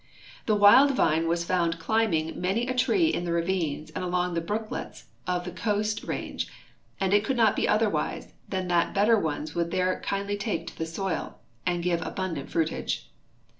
[0.47, 4.41] The wild vine was found climbing many a tree in the ravines and along the
[4.41, 6.47] brooklets of the Coast range,
[6.99, 10.87] and it could not be otherwise than that better ones would take kindh'' to the
[10.87, 11.37] soil
[11.67, 13.11] and give abundant fruitage.